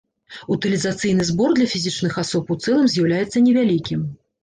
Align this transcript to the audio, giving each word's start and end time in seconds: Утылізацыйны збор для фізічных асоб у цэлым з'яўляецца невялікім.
Утылізацыйны 0.55 1.27
збор 1.29 1.53
для 1.61 1.69
фізічных 1.75 2.19
асоб 2.25 2.53
у 2.59 2.61
цэлым 2.63 2.91
з'яўляецца 2.97 3.47
невялікім. 3.49 4.01